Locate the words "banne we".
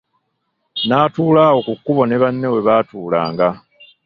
2.21-2.59